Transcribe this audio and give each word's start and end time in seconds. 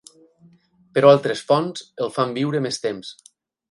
Però 0.97 1.11
altres 1.17 1.45
fonts 1.53 1.87
el 2.07 2.13
fan 2.19 2.37
viure 2.43 2.67
més 2.69 2.85
temps. 2.89 3.17